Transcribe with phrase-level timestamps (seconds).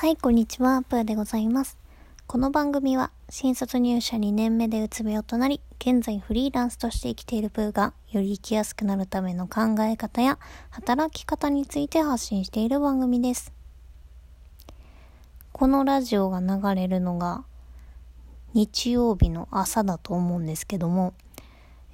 [0.00, 1.76] はい、こんにちは、プーでございます。
[2.28, 10.38] この番組は、新卒入社2年目でうつ病となり、現在フリーランスとして生きているプーが、より生きやすくなるための考え方や、
[10.70, 13.52] 働き方について発信している番組です。
[15.50, 17.42] このラジオが流れるのが、
[18.54, 21.12] 日曜日の朝だと思うんですけども、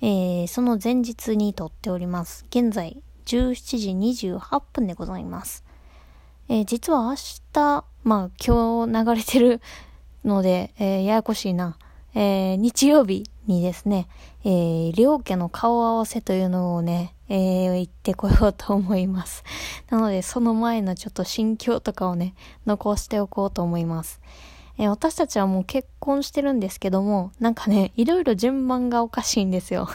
[0.02, 2.45] えー、その前日に撮っております。
[2.50, 5.64] 現在、17時28分でございます。
[6.50, 7.14] えー、実は明
[7.55, 9.61] 日、まあ今日流れてる
[10.24, 11.77] ので、えー、ややこしいな。
[12.15, 14.06] えー、日曜日にですね、
[14.45, 19.42] えー、両家の顔合わせというのをね、えー、行ってこようと思います。
[19.91, 22.34] なので、その前のちょっと心境とかをね、
[22.66, 24.20] 残しておこうと思います。
[24.78, 29.88] えー、私たちはもう結婚してるんですけども、なんかね、いろいろ順番がおかしいんですよ。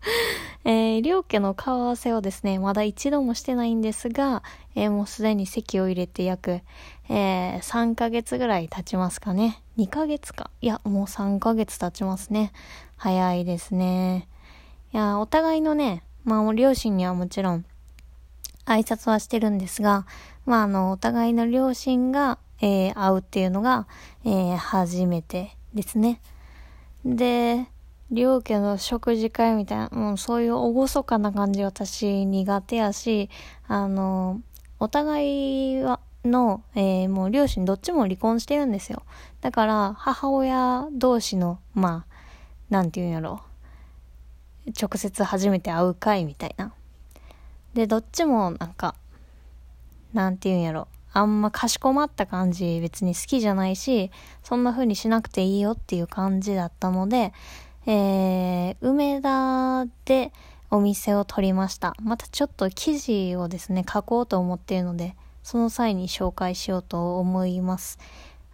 [0.66, 4.42] えー、両家の顔合わせをですね、まだ一度もしてないんですが、
[4.74, 6.62] えー、もうすでに席を入れて約、
[7.10, 9.62] えー、3ヶ月ぐらい経ちますかね。
[9.76, 10.50] 2ヶ月か。
[10.62, 12.52] いや、もう3ヶ月経ちますね。
[12.96, 14.26] 早いですね。
[14.94, 17.64] いや、お互いのね、まあ、両親にはもちろん、
[18.64, 20.06] 挨拶はしてるんですが、
[20.46, 23.86] まあ、あの、お互いの両親が、えー、会うっていうのが、
[24.24, 26.18] えー、初めてですね。
[27.04, 27.66] で、
[28.10, 33.28] 両家の食事会みたいな、もうそういう厳かな感じ私苦手やし、
[33.68, 34.40] あの、
[34.80, 39.02] お互いは、の、えー、もう両親どっちも離婚してるんですよ。
[39.42, 42.14] だから、母親同士の、まあ、
[42.70, 43.42] なんて言うんやろ。
[44.80, 46.72] 直接初めて会う会みたいな。
[47.74, 48.94] で、どっちもなんか、
[50.14, 50.88] なんて言うんやろ。
[51.14, 54.10] あんまかしこまった感じ別に好きじゃないし、
[54.42, 57.32] そんな風にしなくていいよっていう感じだったので、
[57.86, 60.32] えー、梅田で
[60.70, 61.94] お店を取りました。
[62.02, 68.00] またちょっと記事をですね、書こうと思っているので、その際に紹介しようと思います。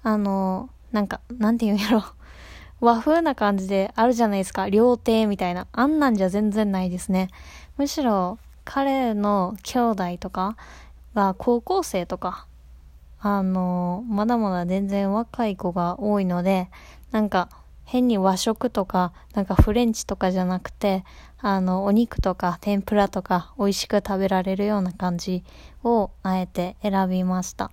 [0.02, 2.04] あの、なんか、なんて言うんやろ。
[2.80, 4.68] 和風な感じであるじゃないですか。
[4.68, 5.66] 料亭みたいな。
[5.72, 7.28] あんなんじゃ全然ないですね。
[7.78, 10.56] むしろ、彼の兄弟とか
[11.14, 12.46] が高校生とか
[13.22, 16.70] あの、まだまだ全然若い子が多いので、
[17.10, 17.48] なんか
[17.84, 21.04] 変に和食とか、なんかフレンチとかじゃなくて、
[21.38, 25.42] あの、お肉とか天ぷらとか美味しく食べられるような感じ
[25.82, 27.70] をあえて選びました。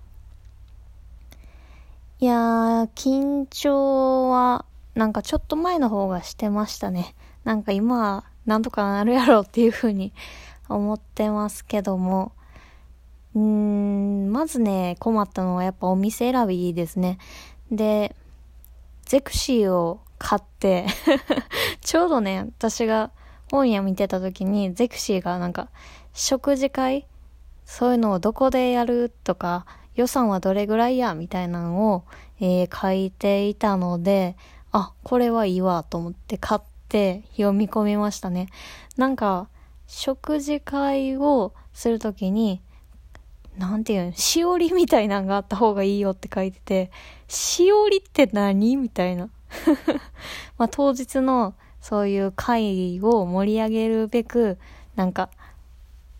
[2.20, 7.14] いやー、緊張は、なんかちょっと前の方がしてましたね。
[7.44, 10.12] なんか今はなんとかなるやろうっていう風に
[10.68, 12.32] 思ってますけども、
[13.34, 17.18] うん、まずね、困ったのはやっぱお店選びですね。
[17.70, 18.14] で、
[19.04, 20.86] ゼクシーを買って
[21.80, 23.10] ちょうどね、私が
[23.50, 25.68] 本屋見てた時に、ゼクシーがなんか、
[26.12, 27.06] 食事会
[27.64, 32.04] そういうのをどこでやるとか、予算はどれぐらいやみたいなのを、
[32.40, 34.36] えー、書いていたので、
[34.72, 38.48] あ、これはいいわと思って買って読み込みましたね。
[38.96, 39.48] なんか、
[39.86, 42.62] 食事会をするときに、
[43.58, 46.90] なんていうの、しおりみたいなんがあった方がいいよって書いてて、
[47.26, 48.76] しおりって何？
[48.76, 49.28] みたいな。
[50.56, 54.58] まあ当日のそういう会を盛り上げるべく、
[54.94, 55.30] なんか、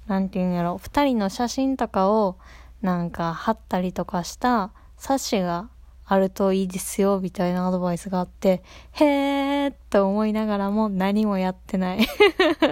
[0.08, 2.38] なんていうんやろ、二人の写真とかを
[2.82, 5.68] なんか貼ったりとかした冊子が
[6.04, 8.62] あるといいですよ、みたいなアドバイスがあって、
[8.92, 12.08] へーって思いながらも何もやってない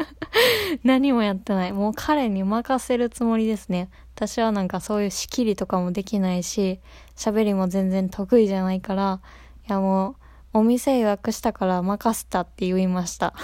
[0.82, 1.72] 何もやってない。
[1.72, 3.90] もう彼に任せるつもりですね。
[4.16, 6.80] 私はなんかそういう仕切りとかもできないし、
[7.16, 9.20] 喋りも全然得意じゃないから、
[9.68, 10.12] いやも
[10.54, 13.34] う、お店予約したから任せたって言いました。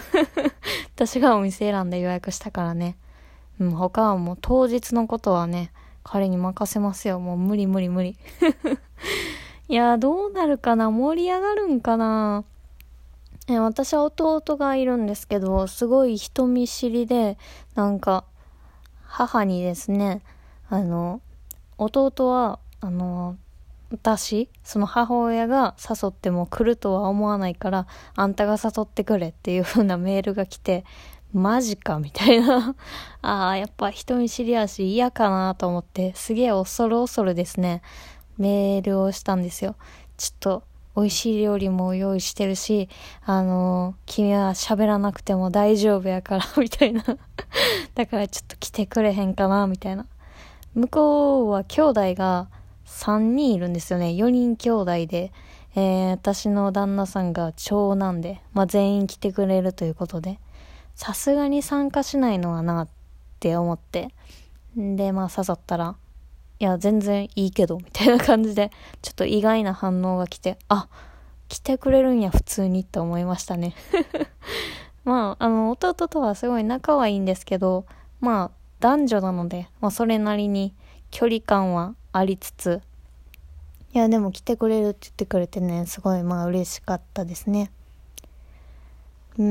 [0.96, 2.96] 私がお店選んで予約したからね。
[3.60, 5.72] うん、他はもう当日のことはね、
[6.04, 7.20] 彼に任せますよ。
[7.20, 8.16] もう無理無理無理。
[9.68, 10.90] いや、どうなるかな？
[10.90, 12.44] 盛り上がるんかな？
[13.46, 17.36] え私は弟がいるんですけど、すごい人見知りで、
[17.74, 18.24] なんか、
[19.02, 20.22] 母にですね、
[20.72, 21.20] あの、
[21.76, 23.36] 弟は、あの、
[23.90, 27.86] 私、その母親が誘っても来るとは思わないから、
[28.16, 30.86] あんたが誘ってくれっていう風なメールが来て、
[31.34, 32.74] マジかみたいな。
[33.20, 37.82] ああ、やっぱ人見知りやし嫌かなと思って、すげえ恐る恐るですね、
[38.38, 39.76] メールをしたんですよ。
[40.16, 40.62] ちょっと、
[40.96, 42.88] 美味しい料理も用意してるし、
[43.26, 47.04] あのー、君は喋らなくても大丈夫やからみたいな
[47.94, 50.06] だからちょっと来てくれへんかな、みたいな。
[50.74, 52.48] 向こうは兄弟が
[52.86, 54.08] 3人いるんですよね。
[54.08, 55.32] 4人兄弟で、
[55.74, 60.38] えー、私の旦那さんが長男で、まあ、全員来てくれるということで、
[60.94, 62.88] さすがに参加しないのはなっ
[63.40, 64.08] て思って、
[64.76, 65.96] で、まあ誘ったら、
[66.58, 68.70] いや、全然いいけど、みたいな感じで、
[69.02, 70.88] ちょっと意外な反応が来て、あ、
[71.48, 73.74] 来てくれるんや、普通にって思いましたね。
[75.04, 77.84] まあ、あの、弟とはすごい仲はいいんですけど、
[78.20, 80.74] まあ、男女なので、まあ、それなりに
[81.12, 82.82] 距離感はありつつ、
[83.94, 87.70] いや、でも来てくれるって言ってくれてね、すごい、まあ、嬉しかったですね。
[89.38, 89.44] うー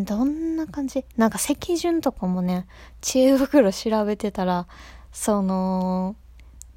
[0.00, 1.04] ん、どんな感じ？
[1.18, 2.66] なんか席順とかもね、
[3.02, 4.66] 知恵袋調べてたら、
[5.12, 6.16] その、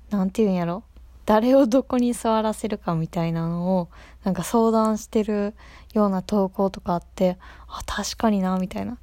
[0.09, 0.83] なんて言うんやろ？
[1.25, 3.89] 誰をどこに座らせるかみたいなのを、
[4.25, 5.53] なんか相談してる
[5.93, 8.97] ような投稿とかあって、あ、確かにな、みたいな。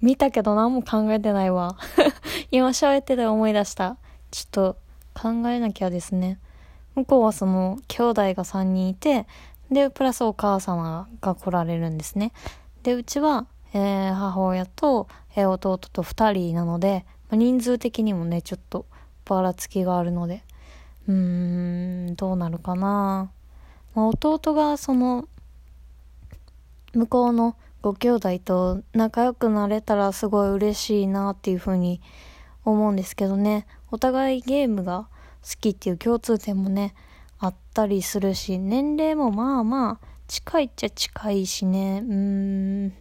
[0.00, 1.76] 見たけど何も考えてないわ。
[2.50, 3.96] 今喋ってて思い出した。
[4.30, 4.76] ちょっと
[5.14, 6.38] 考えなきゃですね。
[6.94, 9.26] 向こうはその兄弟が3人いて、
[9.70, 12.32] で、プラスお母様が来られるんですね。
[12.82, 18.86] で、うちは、えー、母親と、えー、弟と2人なので、ま、人数的にもね、ちょっと
[19.24, 20.42] ばらつきがあるので、
[21.06, 23.30] うーん、どうなるかな。
[23.94, 25.28] ま、弟がその、
[26.94, 32.00] 向こうのご兄弟と仲良くなれたらすごい嬉しいなっていうふうに
[32.64, 33.66] 思うんですけどね。
[33.90, 35.08] お互いゲームが
[35.42, 36.94] 好きっていう共通点もね、
[37.38, 42.02] あったりするし、年齢もまあまあ近いっちゃ近いしね。
[42.04, 42.92] うーん。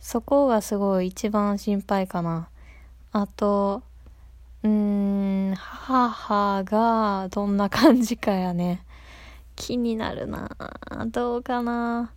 [0.00, 2.48] そこがすごい一番心配かな。
[3.12, 3.82] あと、
[4.62, 8.84] うーん、母がどんな感じかやね。
[9.56, 10.48] 気になるな
[11.10, 12.12] どうかな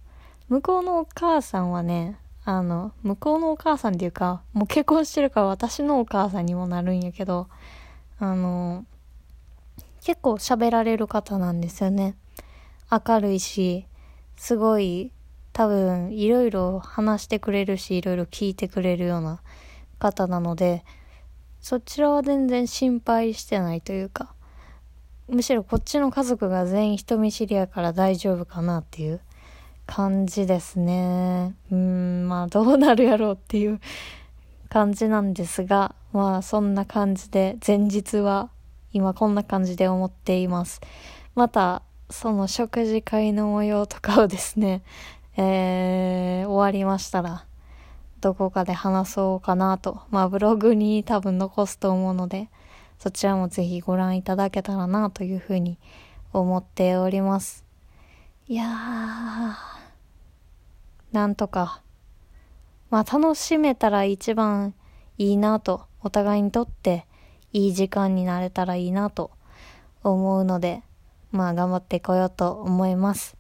[0.51, 7.47] 向こうのお母さんはね、あの、向こうのお母さんっていうか、もう結婚してるから私のお母さんにもなるんやけど、
[8.19, 8.85] あの、
[10.03, 12.17] 結構喋られる方なんですよね。
[12.91, 13.85] 明るいし、
[14.35, 15.13] すごい、
[15.53, 19.39] 多分、いろいろ話してくれるし、いろいろ聞いてくれるような
[19.99, 20.83] 方なので、
[21.61, 24.33] そちらは全然心配してないというか、
[25.29, 29.21] むしろこっちの家族が全員人見知りやから大丈夫かなっていう
[29.85, 31.55] 感じですね。
[31.71, 33.79] うん、まあどうなるやろうっていう
[34.69, 38.49] 感じなんですが、まあそんな感じで前日は
[38.93, 40.81] 今こんな感じで思っています。
[41.35, 44.81] またその食事会の模様とかをですね、
[45.37, 47.45] えー、終わりましたら
[48.19, 50.01] どこかで話そうかなと。
[50.09, 52.49] まあブログに多分残すと思うので、
[52.99, 55.77] そちらもぜひご覧いただけたらなというふうに
[56.33, 57.70] 思っております。
[58.51, 59.53] いやー、
[61.13, 61.81] なんとか、
[62.89, 64.73] まあ楽しめたら一番
[65.17, 67.05] いいなと、お互いにとって
[67.53, 69.31] いい時間になれたらいいなと
[70.03, 70.83] 思うので、
[71.31, 73.37] まあ頑張ってこようと思います。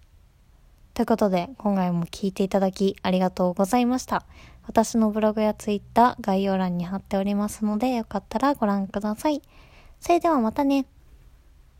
[0.93, 4.23] ということで、今回も聞いていただきありがとうございました。
[4.65, 9.41] 私のブログやツイッター概要欄に貼っておりますので、よかったらご覧ください。
[9.99, 10.85] それではまたね。